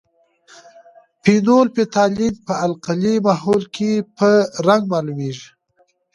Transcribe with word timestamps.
فینول 1.23 1.67
فتالین 1.77 2.35
په 2.45 2.53
القلي 2.65 3.15
محلول 3.27 3.63
کې 3.75 3.91
په 4.17 4.29
رنګ 4.67 4.83
معلومیږي. 4.93 5.49